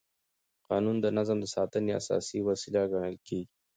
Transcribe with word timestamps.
قانون 0.69 0.97
د 1.01 1.05
نظم 1.17 1.37
د 1.41 1.45
ساتنې 1.55 1.91
اساسي 1.99 2.39
وسیله 2.49 2.81
ګڼل 2.91 3.15
کېږي. 3.27 3.51